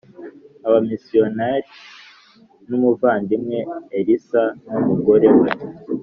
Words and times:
abamisiyonari 0.67 1.69
n 2.67 2.71
umuvandimwe 2.77 3.57
Ellis 3.97 4.27
n 4.69 4.71
umugore 4.79 5.29
we 5.39 5.49